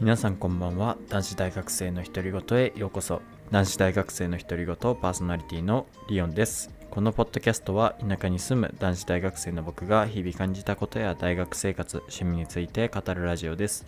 [0.00, 0.98] 皆さんこんばんは。
[1.08, 3.22] 男子大学生の独り言へようこそ。
[3.52, 6.68] 男子大学生の独り言パーソナリティのリオンです。
[6.90, 13.86] このポッドキャストは田舎に住む男子大学生の僕が日々感じたことや大学生活趣味について語るラジオです。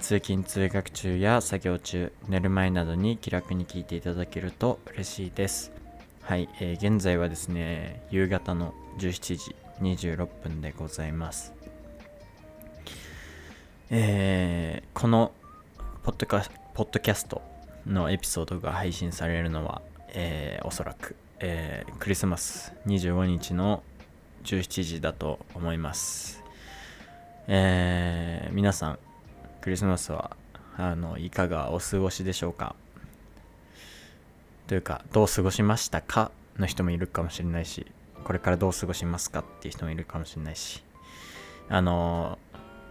[0.00, 5.70] 通勤通学中や作業中寝る前などに気楽に聞いていただけると嬉しいです。
[6.22, 11.57] はい、えー現在はですね夕方の17時26分でございます。
[13.90, 15.32] えーこの
[16.02, 16.42] ポッドカ
[16.74, 17.40] ポッドキャスト
[17.86, 23.82] のエピソードが配信されるのは、えーおそらく、えークリスマス25日の
[24.44, 26.42] 17時だと思います。
[27.46, 28.98] えー皆さん、
[29.62, 30.36] クリスマスは
[30.76, 32.74] あのいかがお過ごしでしょうか？
[34.66, 37.86] というか、どう過ごしましたかの人もいるかもしれないし、
[38.24, 40.82] これからどう過ごしますかっていう人もいるかもしれないし、
[41.70, 42.38] あの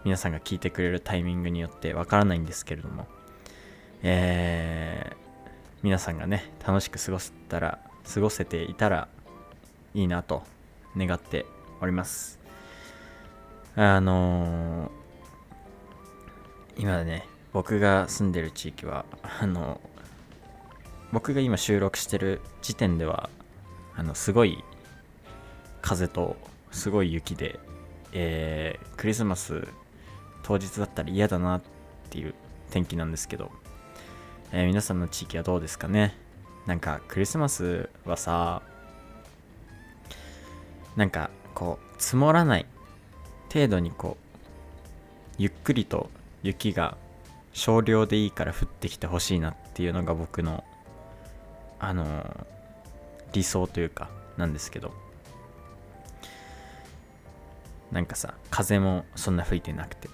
[0.04, 3.06] 皆さんが聞いてくれるタイミングによってわからないんですけれども、
[4.02, 5.28] えー
[5.80, 7.78] 皆さんがね、楽しく過ごせたら、
[8.12, 9.06] 過ごせていたら
[9.94, 10.42] いいなと
[10.96, 11.46] 願って
[11.80, 12.40] おります。
[13.76, 14.90] あのー
[16.78, 19.04] 今ね、僕が住んでる地域は、
[19.40, 19.80] あの
[21.12, 23.30] 僕が今収録してる時点では、
[23.94, 24.64] あの、すごい
[25.80, 26.36] 風と
[26.72, 27.60] すごい雪で、
[28.12, 29.68] えークリスマス
[30.48, 31.62] 当日だったら嫌だなっ
[32.08, 32.34] ていう
[32.70, 33.50] 天気なんですけど、
[34.50, 36.16] えー皆さんの地域はどうですかね？
[36.64, 38.62] なんかクリスマスはさ
[40.96, 42.66] なんかこう積もらない
[43.52, 44.38] 程度にこう
[45.36, 46.08] ゆっくりと
[46.42, 46.96] 雪が
[47.52, 50.64] 少量でいいから降ってきてほしいなっていうのが僕の
[51.78, 52.46] あのー
[53.34, 54.94] 理想というかなんですけど。
[57.92, 60.10] なんかさ風もそんな吹いてなくて、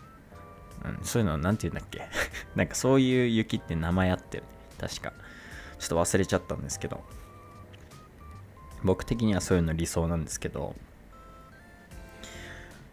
[0.85, 2.03] うん、そういうのなんて言うんだっけ？
[2.57, 4.51] なんかそういう雪って名前あったよね。
[4.79, 5.13] 確か。
[5.79, 7.05] ちょっと忘れちゃったんですけど。
[8.83, 10.75] 僕的にはそういうの理想なんですけど。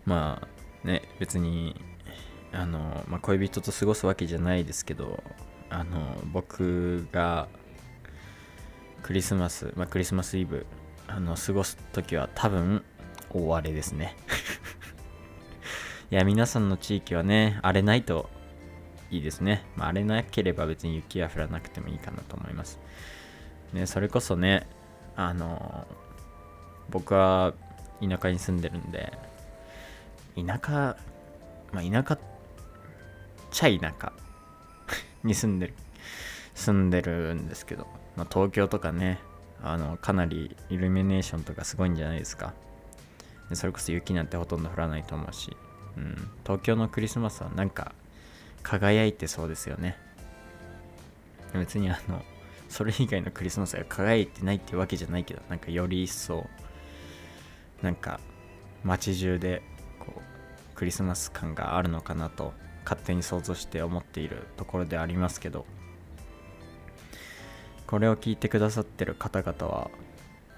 [0.05, 0.41] ま
[0.83, 1.79] あね別に
[2.51, 5.23] あの、まあ、恋人と過ごすわけじゃないですけど。
[5.73, 7.47] あの僕が
[9.03, 10.65] クリスマス、まあ、クリスマスイブ
[11.07, 12.83] あの過ごす時は多分
[13.29, 14.17] 大荒れですね。
[16.11, 18.29] いや皆さんの地域はね荒れないと
[19.11, 22.79] いいですね、まあ、荒れなければ別に雪は降らなくてもいいかなと思います。
[23.71, 24.67] ねそれこそね
[25.15, 25.87] あの
[26.89, 27.53] 僕は
[28.01, 29.13] 田舎に住んでるんで
[30.35, 30.97] 田舎
[31.71, 32.19] まあ田舎っ
[33.49, 34.11] ちゃ田舎
[35.23, 35.73] に住んでる
[36.55, 39.19] 住んでるんですけど、まあ、東京とかね
[39.63, 42.53] あのかなりイルミネーションとかすごいんじゃないですか。
[43.53, 45.55] それこそ雪なんてほとんど降らないと思うし、
[45.97, 47.93] うん、東京のクリスマスはなんか
[48.63, 49.97] 輝いてそうですよね。
[51.53, 52.23] 別にあの
[52.69, 56.47] それ以外のクリスマスが輝いてないってわけじゃないけどなんかより一層
[57.81, 58.21] なんか
[58.83, 59.61] 街中で
[59.99, 62.53] こうクリスマス感があるのかなと
[62.85, 65.65] 勝手に想像して思っているところでありますけど。
[67.91, 69.91] これを聞いてくださってる方々は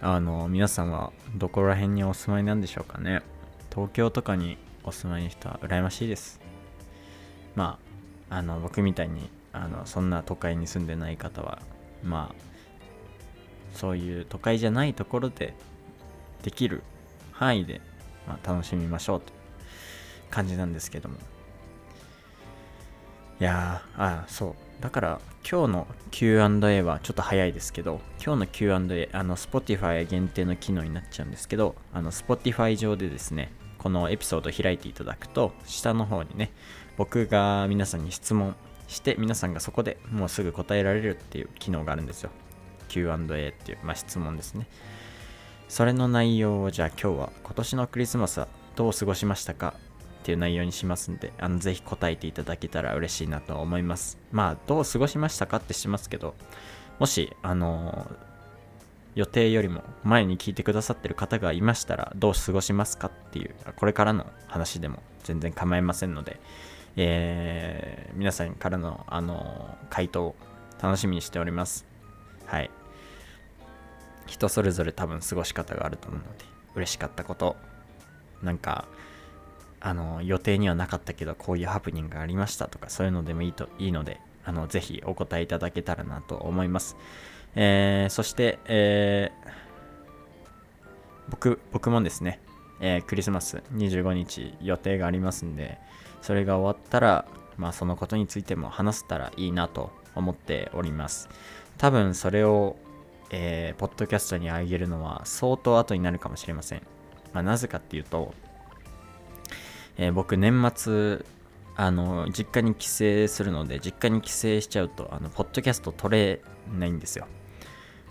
[0.02, 3.24] あの皆さんはどこら辺にお住まいなんでしょうかね。
[3.74, 6.40] 東京とかにお住まいの人は羨ましいです。
[7.56, 7.78] ま
[8.30, 11.62] ああの僕みたいにあのそんな都会に住んでない方は
[12.04, 12.36] まあ
[13.78, 15.54] そういう都会じゃないところで
[16.42, 16.84] できる
[17.32, 17.82] 範囲で、
[18.28, 19.34] まあ、楽しみましょうという
[20.30, 21.18] 感じなんですけども。
[23.40, 24.82] いやーあそう。
[24.82, 36.52] だから今日の Q&A はちょっと早いですけど今日の Q&A あの Spotify 限定の機能になっちゃうんですけどあの Spotify 上でですねこのエピソード開いていただくと下の方にね
[36.98, 38.56] 僕が皆さんに質問
[38.88, 42.30] して皆さんがそこでもうすぐ答えられるっていう機能があるんですよ。
[42.88, 44.68] Q&A っていう、まあ、質問ですね。
[45.68, 49.74] それの内容をじゃあ今日は今年のクリスマスはどう過ごしましたか
[50.22, 54.20] っていう内容にしますんであのぜひ答えていただけたら嬉しいなと思います。
[54.32, 56.36] まあどう過ごしましたかってしますけど
[57.00, 58.10] もしあの
[59.16, 66.40] 予定よりも前に聞いてくださってる方がいましたらどう過ごしますかっていうこれからの話でも全然構いませんので、
[66.96, 70.36] えー皆さんからのあの回答を
[70.82, 71.86] 楽しみにしております。
[72.46, 72.70] はい。
[74.28, 76.46] 人それぞれ多分過ごし方があると思うので
[76.76, 77.56] 嬉しかったこと
[78.42, 78.86] なんか
[79.80, 86.96] あの予定にはなかったけどこういうハプニングがありましたとかそういうのでもいいといいのであのぜひお答えいただけたらなと思います、
[87.56, 89.54] えーそして、えー
[91.30, 92.42] 僕僕もですね、
[92.80, 95.80] えークリスマス25日予定がありますんで
[96.22, 97.26] それが終わったら
[97.58, 101.30] まあそのことについても話せたらいいなと思っております
[101.78, 102.76] 多分それを
[103.36, 106.84] えー、ポッドキャストに上げるのは相当後になるかもしれません。
[107.34, 108.32] まあ、なぜかっていうと、
[109.98, 111.26] えー、僕年末、
[111.76, 116.42] あの、実家に帰省するので、実家に帰省しちゃうと、あの、ポッドキャスト撮れ
[116.78, 117.26] ないんですよ。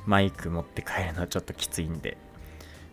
[0.06, 2.16] マイク持って帰るのはちょっときついんで。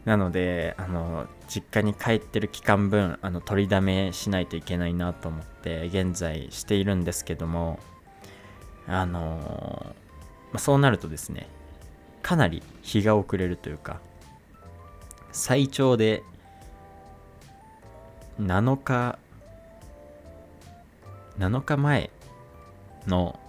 [0.05, 7.79] なので、あの、実家に帰ってる期間分、あの、取りだめしないといけないなと思って、現在しているんですけども、
[8.87, 9.93] あの
[10.51, 11.47] まあ、そうなるとですね、
[12.21, 13.99] かなり日が遅れるというか
[15.31, 16.23] 最長で
[18.39, 19.17] 7日
[21.37, 22.09] 7日前
[23.07, 23.39] の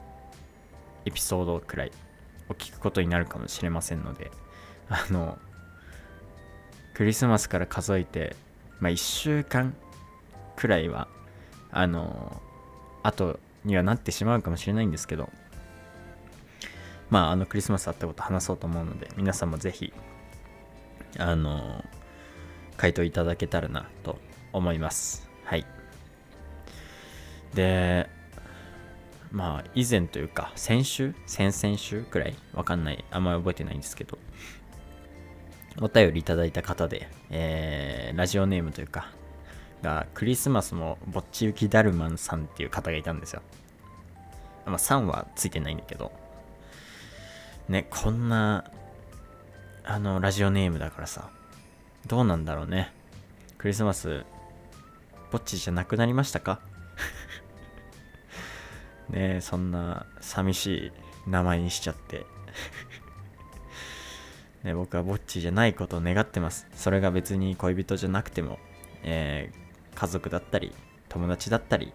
[1.04, 1.92] エピソードくらい
[2.50, 4.30] を聞くことになるかもしれませんので
[4.88, 5.38] あの
[6.94, 8.36] クリスマスから数えて、
[8.80, 9.74] まあ、1週間
[10.56, 11.08] くらいは
[11.70, 12.42] あの
[13.02, 15.30] 後にはなってしまうかもしれないんですけど
[17.10, 19.92] まあ、あのクリスマスあったこと話そうと思うので、皆さんもぜひ、
[21.18, 21.84] あの、
[22.76, 24.16] 回答いただけたらなと
[24.52, 25.28] 思います。
[25.44, 25.66] はい。
[27.54, 28.08] で、
[29.30, 31.14] まあ、以前というか、先週？
[31.26, 32.34] 先々週くらい？
[32.52, 33.04] わかんない。
[33.10, 34.18] あんまり覚えてないんですけど、
[35.80, 39.12] お便りいただいた方で、えー、ラジオネームというか、
[39.82, 43.42] が、クリスマスもぼっち行きだるまんさんっていう方がいたんですよ。
[44.66, 46.12] まあ、3はついてないんだけど、
[47.68, 48.70] ね、こんな、
[49.84, 51.30] あの、ラジオネームだからさ、
[52.06, 52.92] どうなんだろうね。
[53.58, 54.24] クリスマス、
[55.30, 56.60] ぼっちじゃなくなりましたか？
[59.10, 60.92] ねそんな寂し
[61.26, 62.26] い名前にしちゃって
[64.64, 66.66] ね、僕はぼっちじゃないことを願ってます。
[66.74, 68.58] それが別に恋人じゃなくても、
[69.02, 70.72] えー、家族だったり、
[71.08, 71.92] 友達だったり、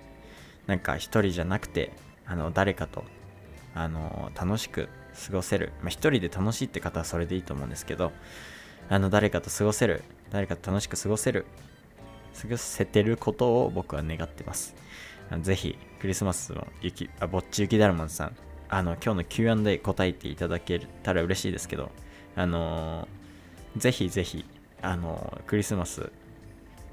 [0.66, 1.92] なんか一人じゃなくて、
[2.26, 3.04] あの、誰かと、
[3.76, 4.90] あの、楽しく
[5.28, 5.74] 過ごせる。
[5.82, 8.12] まあ、一人で楽しいって方はそれでいいと思うんですけど、
[8.90, 10.04] あの、誰かと過ごせる。
[10.32, 11.46] 誰かと楽しく過ごせる。
[12.42, 14.76] 過ごせてることを僕は願ってます。
[15.42, 18.36] ぜひ、クリスマスの雪、あ、ぼっち雪だるまさん、
[18.70, 21.90] あの、今日の Q&A 答えていただけたら嬉しいですけど、
[22.36, 24.46] あのー、ぜひぜひ、
[24.84, 26.12] あのー、クリスマス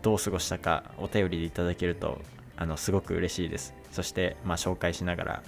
[0.01, 2.23] どう過ごしたかお便りでいただけると、
[2.57, 3.75] あの、すごく嬉しいです。
[3.91, 5.43] そして、まあ、紹介しながら、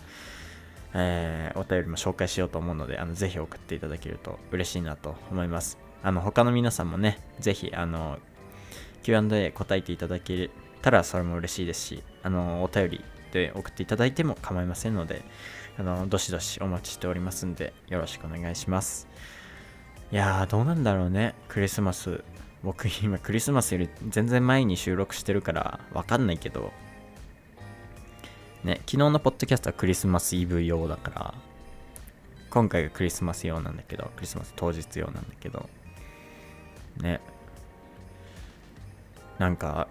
[0.92, 5.78] えー、お便りも紹介しようと思うので、あのぜひ送っていただけると嬉しいなと思います。
[6.02, 8.18] あの他の皆さんもね、ぜひあの
[9.04, 10.50] Q&A 答えていただけ
[10.82, 15.24] たらそれも嬉しいですし、あのお便りで送っていただいても構いませんので、
[15.76, 19.08] あのどしどしお待ちしておりますんで、よろしくお願いします。
[20.12, 22.22] いやー、どうなんだろうね、クリスマス。
[22.62, 26.72] 僕今クリスマスより全然前に収録してるからわかんないけど、
[28.62, 31.34] ね、昨日のポッドキャストはクリスマスイブ用だから、
[32.50, 35.68] 今回がクリスマス用なんだけど、クリスマス当日用なんだけど、
[36.98, 37.20] ね、
[39.40, 39.88] なんか、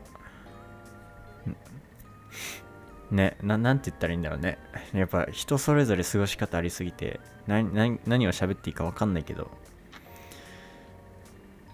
[3.13, 4.57] ね、ななんて言ったらいいんだろうね。
[4.93, 7.73] やっぱ人それぞれ過ごし方ありすぎて、何
[8.05, 9.49] 何を喋っていいか分かんないけど、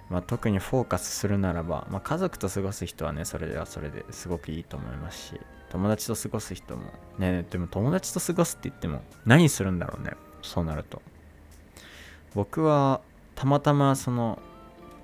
[0.10, 6.84] まあ、特にフォーカスするならば、まあ、家族と過ごす人はね、それではそれですごくいいと思いますし、友達と過ごす人も
[7.18, 11.02] ねでも友達と過ごすって言っても何するんだろうねそうなると
[12.36, 13.02] 僕は
[13.36, 14.40] たまたまその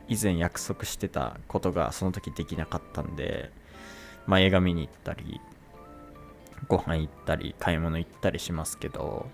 [0.08, 3.52] 以前約束してたことがその時できなかったんで
[4.28, 5.40] まあ映画見に行ったり
[6.68, 9.28] ご飯行ったり買い物行ったりしますけど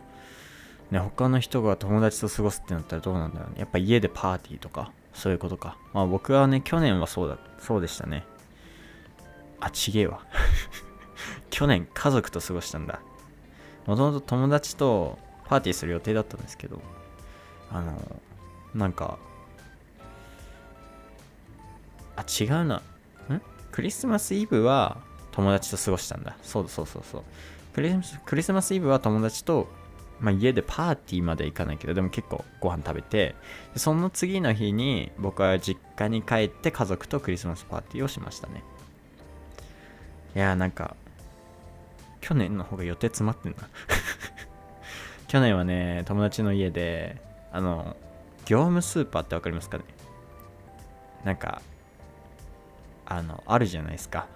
[0.91, 3.55] ね他の人が友達と過ごすってなったらどうなんだろうね。
[3.59, 5.77] やっぱ家でパーティーとかそういうことか。
[5.93, 8.25] まあ僕はね去年はそうだそうでしたね。
[9.59, 10.25] あちげえわ。
[11.49, 12.99] 去年家族と過ごしたんだ。
[13.85, 16.81] もともと友達とパーティーする予定だったんですけど、
[17.71, 18.21] あの、
[18.73, 19.17] なんか、
[22.15, 22.77] あ、違うな。
[22.77, 22.81] ん？
[23.71, 24.97] クリスマスイブは
[25.31, 26.35] 友達と過ごしたんだ。
[26.43, 27.23] そうそうそうそう。
[27.73, 27.93] クリ
[28.25, 29.67] クリスマスイブは友達と、
[30.19, 33.35] まあ、家でパーティーまで行かないけど、でも結構ご飯食べて、
[33.75, 38.63] その次の日に僕は実家に帰って家族とクリスマスパーティーをしましたね。
[40.35, 40.95] いやーなんか、
[42.19, 43.57] 去年の方が予定詰まってんな
[45.27, 47.21] 去年はね、友達の家で、
[47.51, 47.95] あの、
[48.45, 49.85] 業務スーパーってわかりますかね？
[51.23, 51.61] なんか、
[53.05, 54.27] あの、あるじゃないですか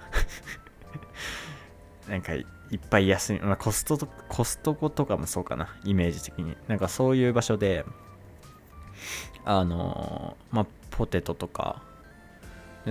[2.09, 2.45] なんか、い
[2.77, 6.55] っぱい休み、まあ、コストと、コストコとかもそうかな、イメージ的に。
[6.67, 7.85] なんかそういう場所で、
[9.43, 11.81] あの、まあ、ポテトとか、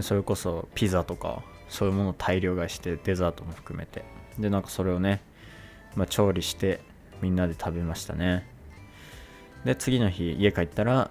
[0.00, 4.04] それこそピザとか、そういうものを大量買いして、デザートも含めて。
[4.38, 5.21] でなんかそれをね
[5.97, 6.80] まあ、調理して
[7.21, 8.47] みんなで食べましたね
[9.64, 11.11] で次の日家帰ったら、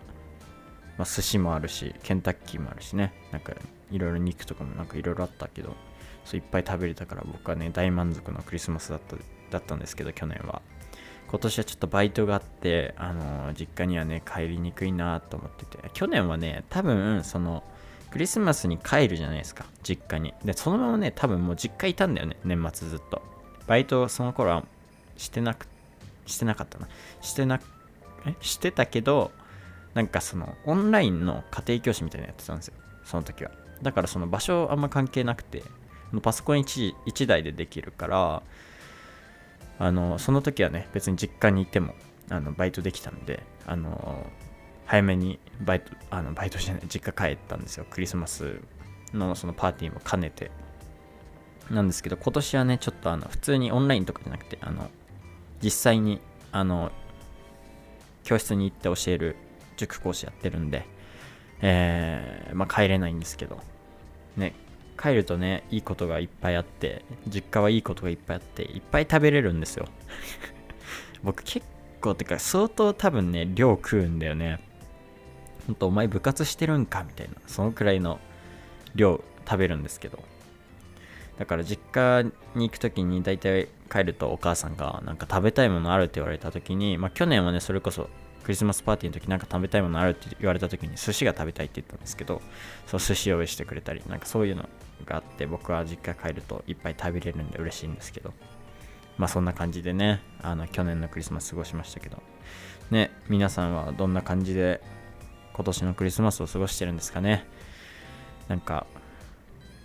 [0.98, 3.54] まあ、寿司もあるしケンタッキーもあるしねなんか
[3.92, 5.76] いろいろ肉とかもなんかいろいろあったけど
[6.26, 9.16] そういっぱい食べれたから僕はね大満足のクリスマスだった
[9.52, 10.62] だったんですけど去年は。
[11.30, 15.80] 今年はちょっとバイトがあってあの実家にはね帰りにくいなと思ってて。
[15.94, 17.64] 去年はね多分その
[18.12, 20.34] クリスマスに帰るじゃないですか実家に。
[20.46, 23.22] でそのままね多分もう実家いたんだよね年末ずっと。
[23.66, 24.66] バイトその頃は
[25.18, 25.68] してなく
[26.28, 26.88] してなかったな。
[27.22, 27.60] してな
[28.26, 28.36] え？
[28.40, 29.32] してたけど
[29.96, 32.76] なんかそのオンラインの家庭教師みたいなのやってたんですよ
[33.06, 33.52] その時は。
[33.82, 35.64] だからその場所あんま関係なくて
[36.22, 38.44] パソコン 1, 1台でできるから
[39.80, 41.96] あのその時はね別に実家にいても
[42.30, 44.26] あのバイトできたんであの
[44.86, 47.86] 早めにバイトあのバイトじゃない実家帰ったんですよ。
[47.90, 48.60] クリスマス
[49.14, 50.52] のそのパーティーも兼ねて。
[51.70, 54.90] なんですけど今年はねちょっとあの普通にオンラインとかじゃなくてあの
[55.62, 56.20] 実際に
[56.52, 56.92] あの
[58.24, 59.38] 教室に行って教える
[59.78, 60.86] 塾講師やってるんで、
[61.62, 63.60] えー、まあ帰れないんですけど
[64.36, 64.54] ね
[65.02, 69.88] 帰るとねいいことがいっぱいあって実家はいいことがいっぱいあっていっぱい食べれるんですよ。
[71.24, 71.66] 僕結
[72.02, 74.60] 構ってか相当多分ね量食うんだよね。
[75.68, 78.20] ほんとお前部活してるんかみたいなそのくらいの
[78.96, 80.24] 量食べるんですけど。
[81.38, 82.24] だから実家
[82.56, 88.10] に行く時に大体帰るとお母さんがなんか食べたいものあるって言われた時にまあ去年はねそれこそ
[88.44, 92.42] クリスマスパーティーの時なんか食べたいものあるって言われた時に寿司が食べたいって言ったんですけど
[92.88, 94.68] そう寿司用意してくれたりなんかそういうの
[95.04, 98.34] があって僕は実家帰るといっぱい食べれるんで嬉しいんですけど
[99.18, 102.22] まあそんな感じでねあの去年のクリスマス過ごしましたけど
[102.92, 104.82] ね皆さんはどんな感じで
[105.54, 107.46] 今年のクリスマスを過ごしてるんですかね？
[108.48, 108.88] なんか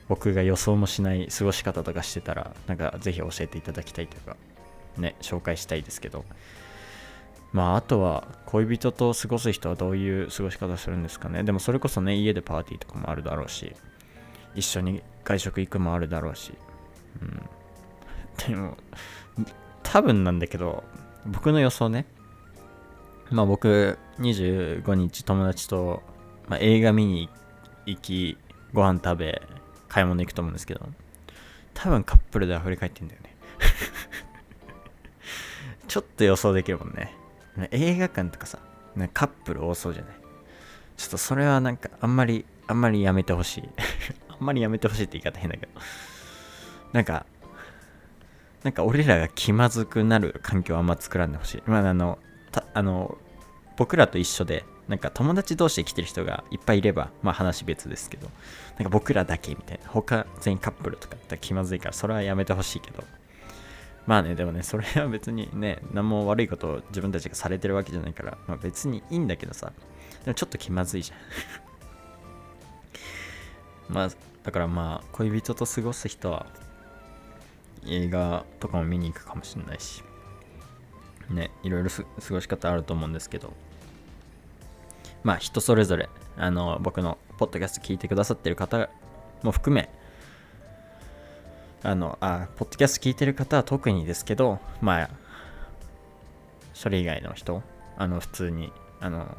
[0.08, 4.36] 僕が予想もしない過ごし方とかしてたらなんかぜひ教えていただきたいというか
[4.96, 6.24] ね紹介したいですけど
[7.52, 11.44] まああとは恋人と過ごす人はどういう過ごし方するんですかね？
[11.44, 13.74] でもそれこそね家でパーティーとかもあるだろうし
[14.58, 16.52] 一緒に外食行くもあるだろうし。
[17.22, 17.48] うん。
[18.48, 18.76] でも
[19.82, 20.84] 多分なんだけど
[21.26, 22.06] 僕の予想ね。
[23.30, 26.02] まあ僕25日友達と、
[26.48, 27.28] まあ、映画見に
[27.86, 28.38] 行き
[28.72, 29.42] ご飯食べ
[29.88, 30.86] 買い物行くと思うんですけど
[31.74, 33.36] 多分カップルで溢れ返ってんだよね。
[35.88, 37.14] ちょっと予想できるもんね。
[37.70, 38.58] 映画館とかさ
[39.14, 40.14] カップル多そうじゃない？
[40.96, 43.68] ちょっとそれはなんかあんまりあんまりやめてほしい。
[44.40, 45.72] あんまりやめてほしいって言い方変だけど。
[46.92, 47.26] なんか
[48.64, 51.62] なんか俺らが気まずくなる環境はあんま作らんでほしい。
[51.66, 52.18] まああの
[52.50, 53.18] たあの
[53.76, 58.28] 僕らと一緒でなんか友達同士で来てる人がいっぱいいれば、まあ話別ですけど、
[58.78, 63.04] なんか僕らだけみたいな、他全員カップルとかだったら気まずいから、それはやめてほしいけど、
[64.06, 69.72] まあね、でもね、それは別にね、何も悪いことを自分たちがされてるわけじゃないから、まあ別にいいんだけどさ、
[70.24, 71.18] でもちょっと気まずいじゃん。
[73.88, 74.08] まあ、
[74.42, 76.46] だからまあ、恋人と過ごす人は、
[77.86, 80.02] 映画とかも見に行くかもしれないし、
[81.30, 83.52] ね、いろいろ過ごし方あると思うんですけど、
[85.22, 88.88] まあ人それぞれ、あの、僕のポッドキャスト聞いてくださってる方
[89.42, 89.88] も含め、
[91.82, 95.10] あの、あ、ポッドキャスト聞いてる方は特にですけど、まあ、
[96.74, 97.62] それ以外の人、
[97.96, 99.38] あの、普通に、あの、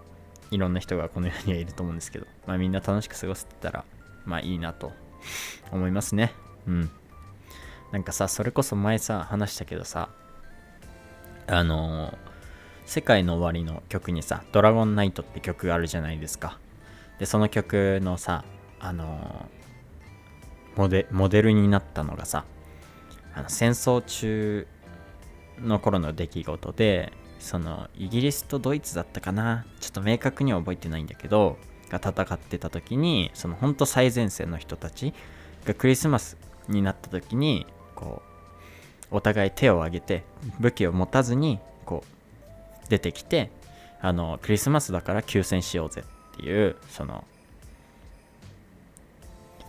[0.52, 3.86] いろんな人がこの世にはいると思うんですけど、まあみんな楽しく過ごせてたら、
[4.26, 4.92] まあいいなと
[5.72, 6.34] 思いますね。
[6.68, 6.90] うん。
[7.92, 10.10] なんかさ、それこそ前さ、話したけどさ、
[11.48, 12.30] あのー
[12.90, 16.58] 世界の終わりの曲にさ、ドラゴンナイトって曲があるじゃないですか。
[17.20, 18.44] で、その曲のさ、
[18.80, 22.46] あのー、モデモデルになったのがさ、
[23.36, 24.66] あの戦争中
[25.60, 31.60] の頃の出来事で、そのイギリスとドイツだったかな、ちょっと明確には覚えてないんだけど、
[31.90, 35.14] が戦ってた時に、そのほんと最前線の人たち
[35.66, 37.66] がクリスマスになった時に、
[37.96, 38.30] こう、
[39.12, 40.24] お互い手を挙げて
[40.60, 43.50] 武器を持たずにこう出てきて
[44.02, 46.04] あのクリスマスだから休戦しようぜ
[46.34, 47.24] っていうその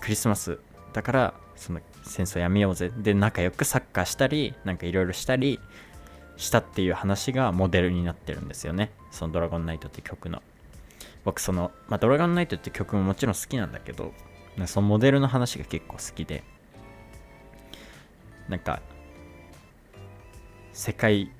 [0.00, 0.58] クリスマス
[0.92, 2.90] だからその戦争やめようぜ。
[2.96, 5.60] で仲良くサッカーしたりなんかいろいろしたり
[6.36, 8.90] したっていう話がモデルになってるんですよね。
[9.10, 10.42] そのドラゴンナイトって曲の。
[11.24, 14.12] 僕その、まあ、ドラゴンナイトって曲ももちろん好きなんだけど
[14.66, 16.42] そのモデルの話が結構好きで
[18.48, 18.80] なんか
[20.72, 21.30] 世界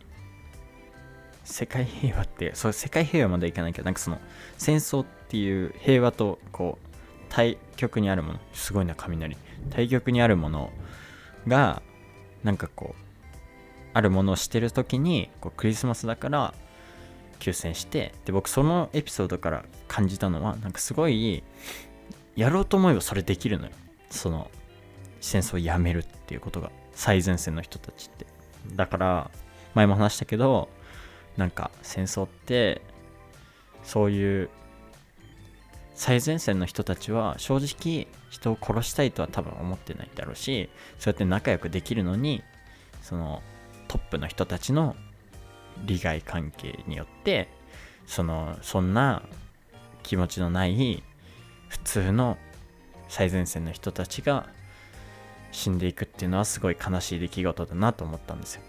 [1.44, 4.18] 世界平和ってそう世界平和までいかないけどなんかその
[4.56, 6.86] 戦争っていう平和とこう
[7.28, 9.36] 対極にあるものすごいな雷。
[9.70, 10.70] 対極にあるもの
[11.46, 11.82] が
[12.42, 13.04] なんかこう
[13.92, 16.54] あるものをしてる時にこうクリスマスだから
[17.40, 21.42] 休戦してで僕そのエピソードから感じたのはなんかすごい
[22.36, 23.72] やろうと思えばそれできるのよ。
[24.10, 24.50] その
[25.20, 28.26] 戦争をやめるっていうことが最前線の人たちって。
[28.76, 29.30] だから
[29.74, 30.68] 前も話したけど
[31.36, 32.82] なんか戦争って
[33.82, 34.50] そういう
[35.94, 42.42] 最前線の人たちは正直人を殺したいとは多分思ってないだろうしそうやって仲良くできるのに
[43.02, 43.42] その
[43.88, 44.96] トップの人たちの
[45.84, 47.48] 利害関係によって
[48.06, 49.22] そのそんな
[50.02, 51.02] 気持ちのない
[51.68, 52.36] 普通の
[53.08, 54.48] 最前線の人たちが
[55.52, 58.62] 死んでいくっていうのはすごい悲しい出来事だなと思ったんですよ。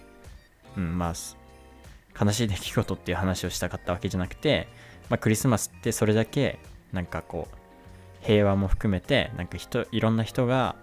[0.77, 4.67] うん、まあ悲しい出来事っていう話をしたかったわけじゃなくて、
[5.09, 6.59] まあ、クリスマスってそれだけ
[6.91, 7.55] なんかこう
[8.25, 10.75] 平和も含めてなんか人いろんな人が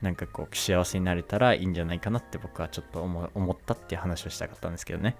[0.00, 5.16] なんかこう幸せになれたらいいんじゃないかなって僕はちょっと思ったっていう話をしたかったんですけどね。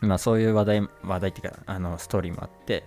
[0.00, 2.84] まあそういう話題、話題っていうか、あのストーリーもあって、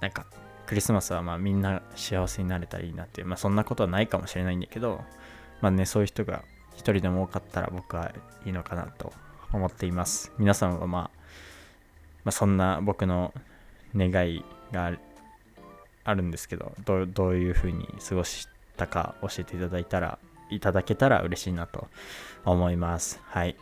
[0.00, 0.26] なんか
[0.66, 5.00] クリスマスはまあみんな幸せになれたらいいなっていう、まあそんなことはないかもしれないんだけど、
[5.60, 6.42] まあね、そういう人が
[6.74, 8.12] 一人でも多かったら僕は
[8.44, 9.12] いいのかなと
[9.52, 10.32] 思っています。
[10.38, 11.02] 皆さんはまあ、
[12.24, 13.32] まあ、そんな僕の
[13.96, 14.92] 願いが
[16.04, 20.18] あるんですけど、どどういうふうに過ごしたか教えていただいたら、
[20.50, 21.88] いただけたら嬉しいなと
[22.44, 23.20] 思います。
[23.24, 23.56] はい。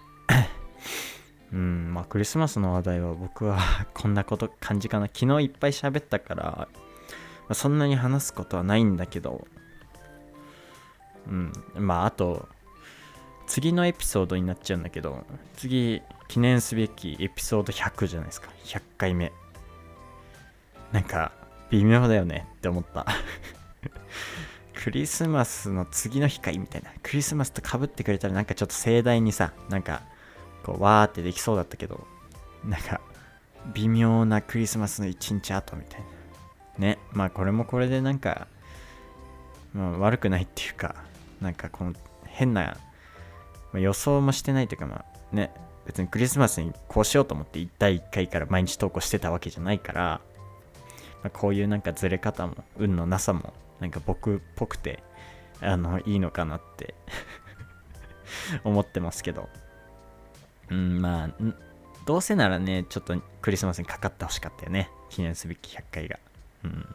[1.52, 3.58] うん、まあクリスマスの話題は僕は
[3.94, 5.06] こんなこと感じかな。
[5.06, 6.68] 昨日いっぱい喋ったから、ま
[7.50, 9.46] あ、そんなに話すことはないんだけど、
[11.28, 12.48] うん、まああと、
[13.46, 15.24] 次のエピソードになっちゃうんだけど、
[15.56, 18.50] 次、記念すべきエピソード100じゃないですか。
[18.64, 19.32] 100回目。
[20.92, 21.32] なんか、
[21.70, 23.06] 微妙だよねって思った
[24.74, 26.90] クリスマスの次の日かいみたいな。
[27.02, 30.02] クリスマスとかぶってくれたらなんかちょっと盛大にさ、なんか
[30.66, 32.04] こうわーってできそうだったけど
[32.64, 33.00] なんか
[33.72, 36.06] 微妙なクリスマスの1日後みたいな。
[36.78, 38.48] ねまあこれもこれでなんか、
[39.72, 40.96] まあ、悪くないっていうか
[41.40, 41.94] なんかこの
[42.26, 42.76] 変な、
[43.72, 45.52] まあ、予想もしてないというかまあね
[45.86, 50.20] 別にクリスマスにこうしようと思って1対1回から毎日投稿してたわけじゃないから、
[51.22, 55.02] まあ、こういうなんかずれ方も運のなさもなんか僕っぽくて
[55.62, 56.94] あのいいのかなって
[58.64, 59.48] 思ってますけど。
[60.70, 61.30] うん、まあ、
[62.06, 64.90] どうせならね、ちょっとクリスマスにかかってほしかったよね。
[65.10, 66.18] 記念すべき100回が。
[66.64, 66.94] うん。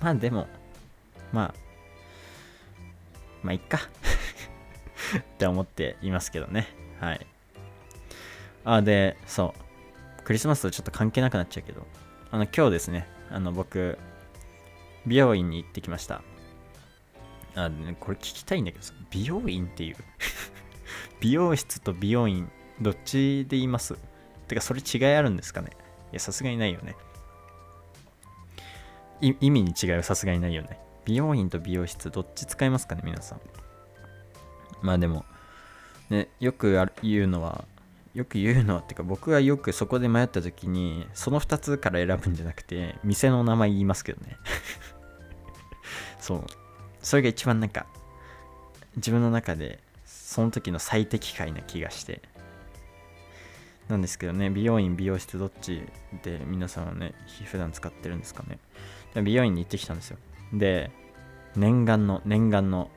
[0.00, 0.46] まあでも、
[1.32, 1.54] まあ、
[3.42, 3.78] まあいっか
[5.18, 6.68] って思っていますけどね。
[7.00, 7.26] はい。
[8.64, 10.22] あ、で、そう。
[10.24, 11.86] クリスマスとちょっと関係なくなっちゃうけど、
[12.30, 13.98] あの、今日ですね、あの、僕、
[15.06, 16.22] 美容院に行ってきました。
[17.54, 19.96] あ、ね、これ聞きたいんだけど美容院っていう
[21.20, 23.96] 美容室と美容院どっちで言います？
[24.48, 25.70] てか、それ違いあるんですかね？
[26.12, 26.96] いや、さすがにないよね。
[29.20, 30.78] 意味に違いはさすがにないよね。
[31.04, 33.40] 美容院と美容室、どっち使いますかね、皆さん。
[34.82, 35.24] まあでも、
[36.10, 37.64] ね、よく言うのは、
[38.14, 44.36] よく言うのはっていうか、僕がよくそこで迷った時に、その2つから選ぶんじゃなくて、店の名前言いますけどね。
[46.20, 46.44] そう。
[47.02, 47.86] それが一番なんか、
[48.96, 52.20] 自分の中で、その時の最適解な気がして、
[53.88, 55.82] なんですけどね、美容院、美容室どっち
[56.22, 58.58] で皆さんはね、普段使ってるんですかね。
[59.22, 60.18] 美容院に行ってきたんですよ。
[60.52, 60.90] で、
[61.56, 62.90] 念願の、念願の、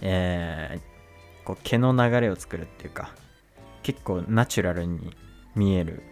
[0.00, 3.10] えー、こう毛の流れを作るっていうか、
[3.82, 5.16] 結構ナチュラルに
[5.54, 6.02] 見える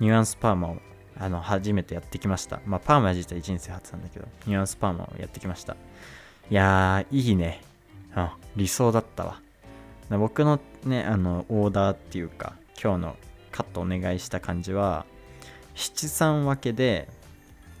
[0.00, 0.76] ニュアンスパーマを
[1.16, 2.60] あの初めてやってきました。
[2.66, 5.76] まあ、パーマ自体人生初なんだけど、ニュアンスパーマをやってきました。
[6.50, 7.62] いやー、いいね。
[8.14, 9.40] あ、理想だったわ。
[10.10, 13.16] 僕のね、あの、オーダーっていうか、今日の
[13.50, 15.06] カットお願いした感じは、
[15.74, 17.08] 七三分けで、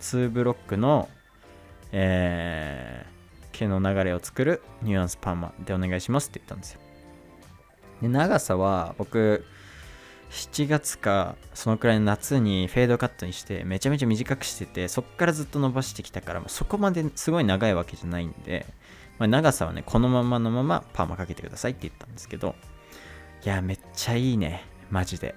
[0.00, 1.08] 2ブロックの、
[1.92, 6.80] えー、毛の流れを作るニュアンスパーマでお願いしますって言ったんですよ。
[8.02, 9.44] で、長さは僕、
[10.30, 18.66] 7月かそのくらいの夏にフェードカットにしてめちゃめちゃ短くしててそっからずっと伸ばしてきたからそこまですごい長いわけじゃないんで
[19.18, 22.54] まあ、長さはね、このままのままパーマかけてくださいって言ったんですけど、
[23.44, 24.64] いや、めっちゃいいね。
[24.90, 25.34] マジで。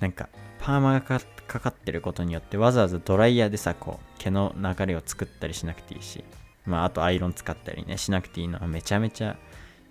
[0.00, 1.20] なんか、パーマがか
[1.60, 6.24] かってることによって、わざわざドライヤーでさ、こう、毛の流れを作ったりしなくていいし、
[6.66, 9.36] まあ、あとアイロン使ったりね、しなくていいのはめちゃめちゃ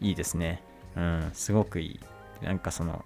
[0.01, 0.61] いいですね。
[0.95, 1.99] うん、すごくいい。
[2.45, 3.05] なんかその、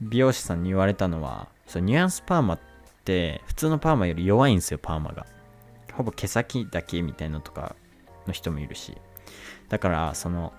[0.00, 2.60] 美容師さんに言われたのは、そのニュアンスパーマっ
[3.04, 5.26] て、普通のパーマより弱いんですよ、パーマが。
[5.98, 7.74] ほぼ毛先だけみたいなのとか
[8.28, 8.96] の人もいるし
[9.68, 10.52] だからその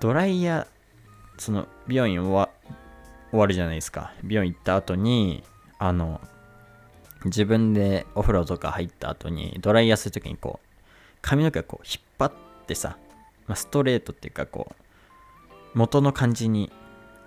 [0.00, 0.66] ドライヤー
[1.40, 2.48] その美容院終わ
[3.30, 4.12] 終わるじゃないですか。
[4.22, 5.42] 美容院行った後に
[5.78, 6.20] あの
[7.24, 10.68] 自分でお風呂とか入った後にドライヤーするときにこう
[11.22, 12.32] 髪の毛をこう引っ張っ
[12.66, 12.96] てさ、
[13.46, 16.70] まあ、ストレートっていうかこう元の感じに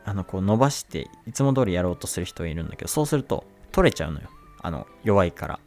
[0.06, 4.30] あのこう伸ばしていつも通りやろうとする人がいるんだけどそうすると取れちゃうのよ。
[4.62, 5.60] あの弱いから。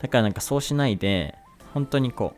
[0.00, 1.34] だからなんかそうしないで
[1.72, 2.34] 本当にこ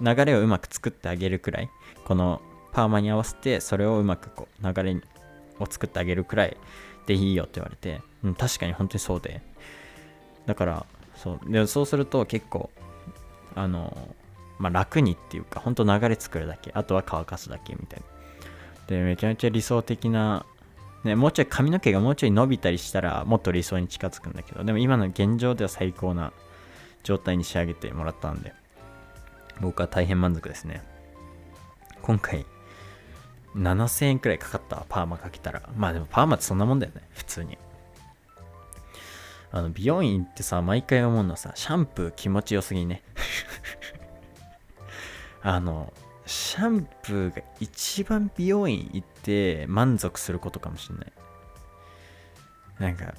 [0.00, 1.70] う流れをうまく作ってあげるくらい
[2.04, 2.40] この
[2.72, 4.96] パーマに合わせてそれをうまくこう流れ
[5.58, 6.56] を作ってあげるくらい
[7.06, 9.42] でいいよって言われて、うん、確かに本当にそうで。
[10.46, 11.52] だからそう。
[11.52, 12.70] でそうすると結構
[13.54, 14.14] あの
[14.58, 16.72] まあ楽にっていうか本当流れ作るだけ。
[16.74, 18.06] あとは乾かすだけみたいな。
[18.86, 20.46] でめちゃめちゃ理想的な
[21.04, 26.32] ね、もうちょい髪の毛がもうちょい伸びたりしたらもっと理想に近づくんだけどでも今の現状では最高な
[27.02, 28.52] 状態に仕上げてもらったんで
[29.60, 30.82] 僕は大変満足ですね。
[32.02, 32.46] 今回
[33.56, 37.58] 7000円くらいかかったパーマかけたらまあでもパーマってそんなもんだよね普通に
[39.50, 43.02] あの美容院ってさ毎回思うのはさシャンプー気持ちよすぎね
[45.42, 45.92] あの
[46.26, 51.12] シャンプーが一番美容院行って満足することかもしれない。
[52.78, 53.14] なんか、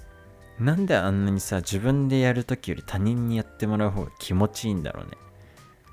[0.60, 5.12] なんであんなにさ、自分でやるときより他人にやってもらう方が気持ちいいんだろうね。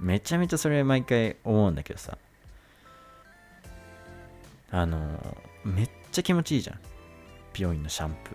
[0.01, 2.17] めちゃめちゃそれ毎回思うんだけどさ。
[4.71, 6.79] あのめっちゃ気持ちいいじゃん。
[7.53, 8.35] 美容院のシャンプー。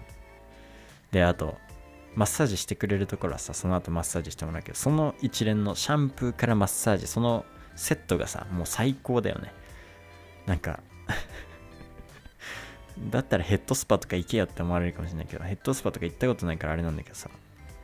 [1.12, 1.58] で、あと、
[2.16, 7.46] マッサージしてくれるところはさ、その後マッサージしてもらうけど、その一連のシャンプーからマッサージ、その
[7.76, 9.54] セットがさ、もう最高だよね。
[10.46, 10.80] なんか
[13.10, 17.30] だったらヘッドスパとか行けよって思われるかもしれないけど、ヘッドスパとか行ったことないからあれなんだけどさ。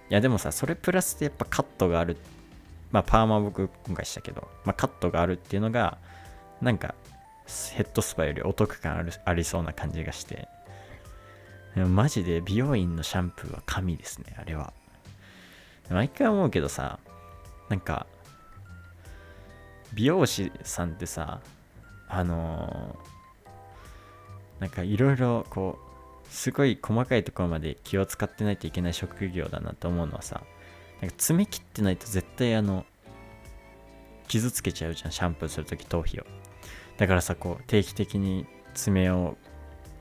[0.10, 2.18] いやでもさ、それプラスでやっぱカットがある。
[2.92, 5.98] まあパーマ僕今回したけど、まあカットがあるっていうのが、
[6.62, 6.96] なんか
[7.74, 10.48] ヘッドスパよりお得感あるありそうな感じがして。
[11.76, 14.74] マジで美容院のシャンプーは神ですね、あれは。
[15.90, 17.00] 毎回思うけどさ、
[17.72, 18.06] なんか
[19.94, 21.40] 美容師さんってさ
[22.10, 25.80] あのー、なんかいろいろこ
[26.26, 30.44] うすごい細かいところまで気を使ってないといけない職業だなと思うのはさ
[31.02, 32.86] なんか爪切ってないと絶対あの
[34.28, 36.24] 傷つけちゃうじゃんシャンプーするとき頭皮を
[37.02, 39.36] だからさこう定期的に爪を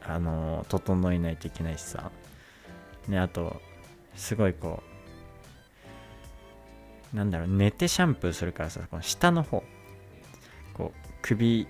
[0.03, 2.11] あの、整えないといけないしさ。
[3.09, 3.59] ねあと
[4.15, 4.83] すごいこ
[7.15, 9.65] うなんだろう寝てシャンプーするからさこの下の方。
[10.75, 11.67] こう首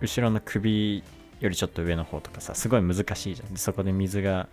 [0.00, 1.02] 後ろの首
[1.40, 3.52] よりちょっと上の方とかさすごい難しいじゃん。
[3.52, 4.48] でそこで水が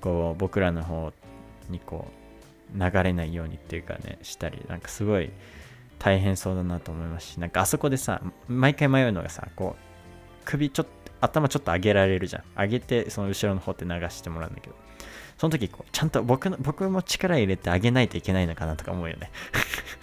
[0.00, 1.12] こう僕らの方
[1.68, 2.06] にこ
[2.76, 5.32] う流れないようにっていうかねしたりなんかすごい
[5.98, 9.82] 大変そうだなと思いますしなんかあそこでさ毎回迷うのがさこう
[10.44, 12.44] 首ちょっと頭ちょっと上げられるじゃん。
[12.56, 14.76] 上げてその後ろの方って流してもらうんだけど
[15.36, 19.30] その時こうちゃんと僕の僕も力入れて上げないといけないのかなとか思うよね。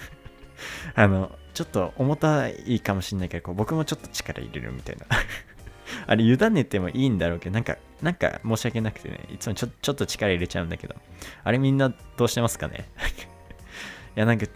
[0.96, 5.06] あのちょっと重たいかもしんないけど、こう僕もちょっと力入れるみたいな。
[6.08, 10.96] あれ、委ねてもいいんだろうけど、なんか、なんか申し訳なくてね、いつもちょちょっと力入れちゃうんだけど、
[11.44, 12.90] あれみんなどうしてますかね？
[14.18, 14.48] いや、なんか、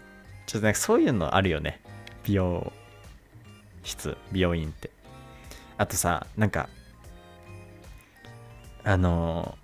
[0.50, 1.80] ちょっとなんかそういうのあるよね。
[2.24, 2.72] 美容
[3.84, 4.90] 室、美容院って。
[5.78, 6.68] あとさ、なんか、
[8.82, 9.56] あの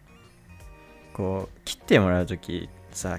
[1.12, 3.18] ー、こう、切ってもらうときさ、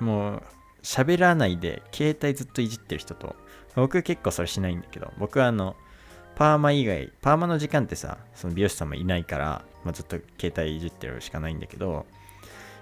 [0.00, 0.42] もう、
[0.82, 3.34] 喋らないで携帯ずっといじってる人と、
[3.74, 5.76] 僕結構それしないんだけど、僕はあの、
[6.34, 12.04] パーマ以外、パーマの時間ってさ、その美容師さんもいないから、まあ、ずっと携帯いじってるしかないんだけど、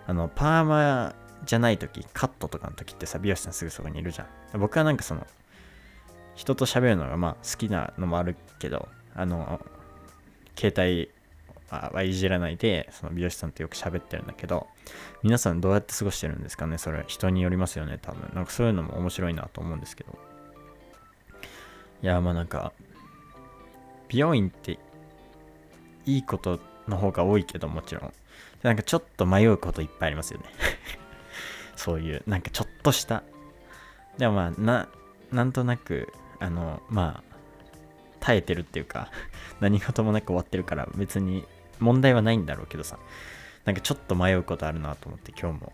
[0.08, 4.60] あの、パーマじゃない時、カットとかの時ってさ、美容師さんすぐそこにいるじゃん。
[4.60, 5.26] 僕はなんかその、
[6.34, 9.60] 人と喋るのがまあ好きなのもあるけど、あの、
[10.56, 11.10] 携帯
[11.70, 14.66] はいじらないで、その美容師さんとよく喋ってるんだけど、
[15.22, 18.30] 皆さんどうやって過ごしてるんですかねそれ人によりますよね、多分。
[18.34, 20.18] なんかそういうのも面白いなと思うんですけど。
[22.02, 22.72] いや、まあなんか、
[24.08, 24.78] 美容院って
[26.06, 28.12] いいことの方が多いけどもちろん。
[28.62, 30.46] なんかちょっと迷うこといっぱいありますよね
[31.76, 33.22] そういう、なんかちょっとした。
[34.18, 34.88] でもまあ、な、
[35.32, 37.34] なんとなく、あの、まあ、
[38.24, 39.10] 耐えてるっていうか
[39.60, 41.46] 何事もなく終わってるから別に
[41.78, 42.98] 問題はないんだろうけどさ、
[43.66, 45.72] なんかちょっと迷うことあるなと思って今日も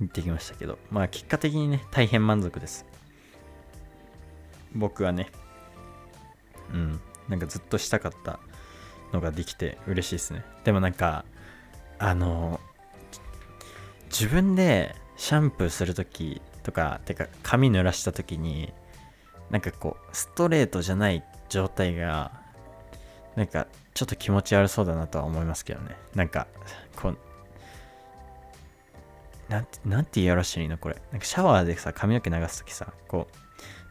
[0.00, 2.86] 行ってきましたけど、まあ結果的にね、大変満足です。
[4.74, 5.30] 僕はね、
[6.72, 8.40] うん、なんかずっとしたかった
[9.12, 10.44] のができて嬉しいですね。
[10.64, 11.24] でもなんか、
[11.98, 12.60] あの、
[14.18, 18.72] 自分でシャンプーするときとか、てか髪濡らしたときに、
[19.50, 22.44] なんかこう、ストレートじゃない状態が
[23.36, 25.96] なんかちょっと気持ち悪そうだなとは思いますけどね。
[26.14, 26.46] なんか
[26.96, 27.18] こう
[29.48, 30.96] なんてなんて言いやらしいのこれ。
[31.10, 33.36] なんかシャワーでさ髪の毛流すときさこう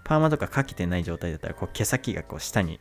[0.04, 2.80] パーマとかかけてない状態だったらこう毛先がこう下に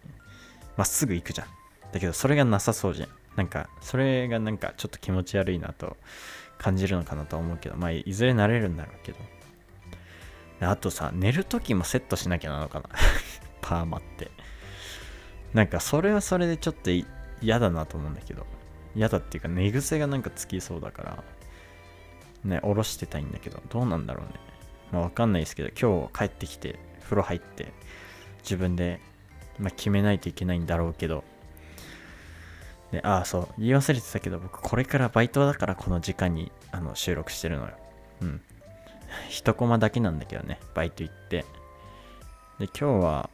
[0.77, 1.47] まっすぐ行くじゃん。
[1.93, 3.09] だけどそれがなさそうじゃん。
[3.37, 5.97] なんかそれがなんかちょっと気持ち悪いなと
[6.63, 9.19] 感じるのかなとは思うけどまあいずれ慣れるんだろうけど。
[10.61, 12.89] あとさ寝るときもセットしなきゃなのかな。
[13.61, 14.31] パーマって。
[15.53, 16.91] なんかそれはそれでちょっと
[17.41, 18.47] 嫌だなと思うんだけど。
[18.95, 21.25] 嫌だっていうか寝癖がなんかつきそうだから。
[22.45, 23.61] ね下ろしてたいんだけど。
[23.69, 24.35] どうなんだろうね。
[24.93, 27.73] まあわかんないですけど今日帰ってきて風呂入って
[28.43, 29.01] 自分で、
[29.59, 31.25] まあ、決めないといけないんだろうけど。
[32.93, 37.71] でああそう言い忘れてたけど僕これからバイトだからこの時間にあの収録してるのよ。
[38.21, 38.41] うん。
[39.29, 41.45] 一コマだけなんだけどねバイト行って。
[42.59, 43.31] で今日は、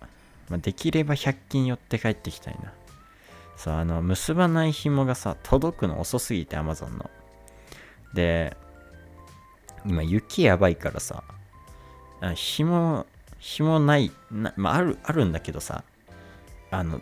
[0.49, 2.73] まあ、できれば100均寄って帰ってきたいな。
[3.57, 7.11] そうあの結ばない紐がさ届くの遅すぎて Amazon の。
[8.15, 8.57] で
[9.85, 11.25] 今雪やばいからさ
[12.35, 13.07] 紐
[13.39, 15.85] 紐ないな、まあ、あるあるんだけどさ
[16.71, 17.01] あの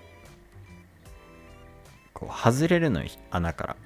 [2.17, 3.77] こう外れるのよ穴から。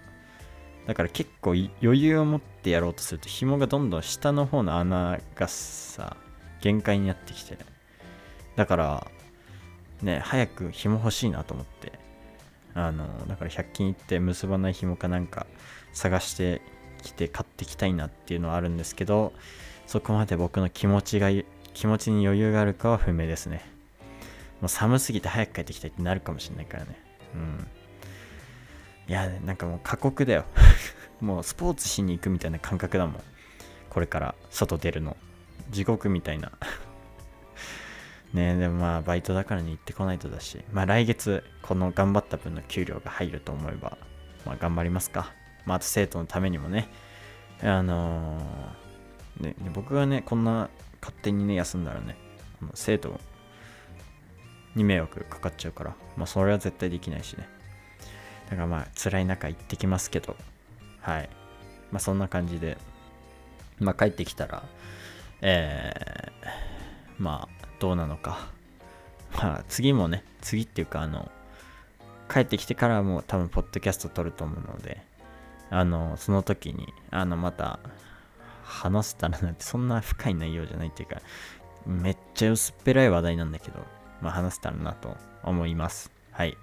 [0.86, 6.16] だから結構余裕を持ってやろうとすると紐がどんどん下の方の穴がさ
[6.60, 7.58] 限界になってきて。
[8.54, 9.06] だから
[10.02, 11.98] ね早く紐欲しいなと思って。
[12.72, 15.46] あのだから100均行って結ばない紐かなんか
[15.92, 16.62] 探して
[17.02, 19.32] きて買ってきたいなっていうのはあるんですけど
[19.88, 21.30] そこまで僕の気持ちが
[21.74, 23.68] 気持ちに余裕があるかは不明ですね。
[24.60, 26.96] もう寒すぎて早く帰ってきたいってなるかもしれないからね。
[27.34, 27.66] うん。
[29.10, 30.44] いやなんかもう過酷だよ。
[31.20, 33.22] もうスポーツしに行くみたいな感覚だもん。
[33.88, 35.16] これから外出るの。
[35.68, 36.52] 地獄みたいな。
[38.32, 40.64] ねでもまあバイトだからに行ってこないとだし。
[40.72, 43.98] まあ来月この頑張った分の給料が入ると思えば
[44.46, 45.32] まあ頑張りますか。
[45.66, 46.86] まああと生徒のためにもね。
[47.64, 50.70] あのー、ね僕がねこんな
[51.00, 52.16] 勝手にね休んだらね
[52.74, 53.18] 生徒
[54.76, 55.96] に迷惑かかっちゃうから。
[56.16, 57.59] まあそれは絶対できないしね。
[58.50, 60.36] だからまあ辛い中行ってきますけど、
[61.00, 61.30] はい。
[61.92, 62.76] まあそんな感じで、
[63.78, 64.62] まあ帰ってきたら、
[65.40, 68.48] えー、まあどうなのか。
[69.32, 71.30] まあ次もね、次っていうかあの、
[72.28, 75.02] 帰ってきてからも多分ポッドキャスト撮ると思うので、
[75.70, 77.78] あの、その時に、あの、また、
[78.64, 81.20] 話せたらなんてそんな深い内容じゃないっていうか、
[81.86, 83.80] めっちゃ薄っぺらい話題なんだけど、
[84.20, 86.10] まあ話せたらなと思います。
[86.30, 86.56] はい。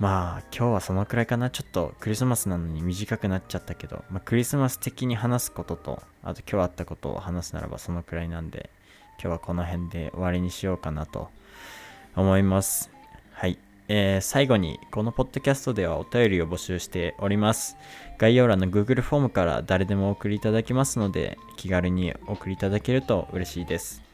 [0.00, 1.50] まあ今日はそのくらいかな。
[1.50, 8.70] ちょっとクリスマスなのに短くなっちゃったけど、まあ、クリスマス的に話すことと、あと今日あったことを話すならばそのくらいなんで、
[9.22, 11.28] 今日はこの辺で終わりにしようかなと
[12.16, 12.90] 思います。
[13.32, 13.58] はい。
[13.88, 17.76] えー、最後に、このポッドキャストではお便りを募集しております。
[18.18, 24.09] 概要欄の Google フォームから誰でもお送りいただけますので、気軽にお送りいただけると嬉しいです。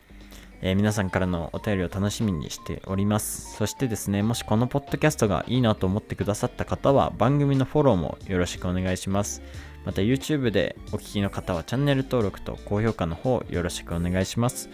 [0.62, 3.56] えー、皆さんからのお便りを楽しみにしております。
[3.56, 9.42] そしてですね、もしこのポッドキャストがいいなと思ってくださった方は番組のフォローもよろしくお願いします。
[9.84, 14.68] また YouTube でお聴きの方はチャンネル登録と高評価の方よろしくお願いします。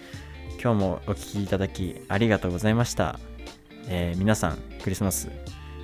[0.62, 3.18] 今日もお聴きいただきありがとうございました。
[3.88, 5.28] えー、皆さん、クリスマス、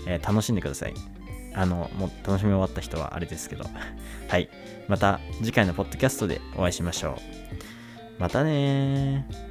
[0.06, 0.94] えー、楽しんでください。
[1.54, 3.64] あの、もう楽しみ終わった人はあれですけど。
[4.28, 4.48] はい。
[4.87, 7.18] また次回のポッドキャストでお会いしましょ
[8.18, 8.20] う。
[8.20, 9.47] またね